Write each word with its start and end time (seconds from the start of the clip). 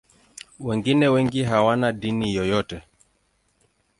Wengine 0.59 1.07
wengi 1.07 1.43
hawana 1.43 1.91
dini 1.91 2.33
yoyote. 2.35 2.81